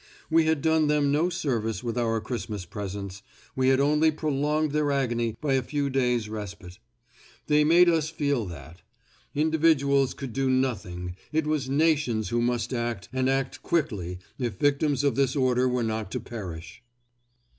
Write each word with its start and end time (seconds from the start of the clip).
We 0.31 0.45
had 0.45 0.63
done 0.63 0.87
them 0.87 1.11
no 1.11 1.29
service 1.29 1.83
with 1.83 1.95
our 1.95 2.19
Christmas 2.21 2.65
presents; 2.65 3.21
we 3.55 3.67
had 3.67 3.79
only 3.79 4.09
prolonged 4.09 4.71
their 4.71 4.91
agony 4.91 5.37
by 5.39 5.53
a 5.53 5.61
few 5.61 5.91
days' 5.91 6.27
respite. 6.27 6.79
They 7.45 7.63
made 7.63 7.87
us 7.87 8.09
feel 8.09 8.45
that. 8.47 8.81
Individuals 9.35 10.15
could 10.15 10.33
do 10.33 10.49
nothing. 10.49 11.15
It 11.31 11.45
was 11.45 11.69
nations 11.69 12.29
who 12.29 12.41
must 12.41 12.73
act 12.73 13.09
and 13.13 13.29
act 13.29 13.61
quickly 13.61 14.17
if 14.39 14.57
victims 14.57 15.03
of 15.03 15.13
this 15.13 15.35
order 15.35 15.69
were 15.69 15.83
not 15.83 16.09
to 16.13 16.19
perish. 16.19 16.81